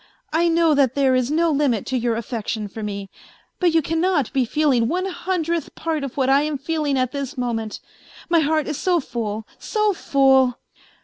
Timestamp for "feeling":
4.45-4.87, 6.57-6.97